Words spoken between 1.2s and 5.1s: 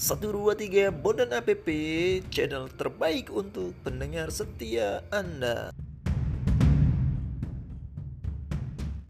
APP, channel terbaik untuk pendengar setia